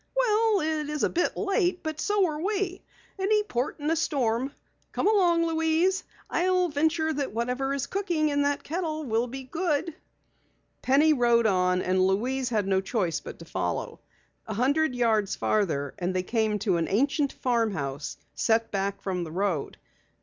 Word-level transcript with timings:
"Well, 0.15 0.61
it 0.61 0.89
is 0.89 1.03
a 1.03 1.11
bit 1.11 1.37
late, 1.37 1.83
but 1.83 2.01
so 2.01 2.25
are 2.25 2.41
we. 2.41 2.81
Any 3.19 3.43
port 3.43 3.79
in 3.79 3.87
a 3.91 3.95
storm. 3.95 4.51
Come 4.93 5.07
along, 5.07 5.45
Louise. 5.45 6.03
I'll 6.27 6.69
venture 6.69 7.13
that 7.13 7.33
whatever 7.33 7.71
is 7.71 7.85
cooking 7.85 8.29
in 8.29 8.41
that 8.41 8.63
kettle 8.63 9.03
will 9.03 9.27
be 9.27 9.43
good." 9.43 9.93
Penny 10.81 11.13
rode 11.13 11.45
on 11.45 11.83
and 11.83 12.01
Louise 12.01 12.49
had 12.49 12.65
no 12.65 12.81
choice 12.81 13.19
but 13.19 13.37
to 13.37 13.45
follow. 13.45 13.99
A 14.47 14.55
hundred 14.55 14.95
yards 14.95 15.35
farther 15.35 15.93
on 16.01 16.13
they 16.13 16.23
came 16.23 16.57
to 16.57 16.77
an 16.77 16.87
ancient 16.89 17.33
farmhouse 17.33 18.17
set 18.33 18.71
back 18.71 19.03
from 19.03 19.23
the 19.23 19.31
road. 19.31 19.77